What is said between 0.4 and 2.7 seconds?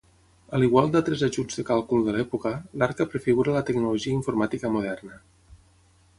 A l'igual d'altres ajuts de càlcul de l'època,